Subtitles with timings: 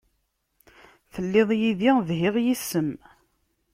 [1.13, 2.89] Telliḍ yid-i dhiɣ yes-m.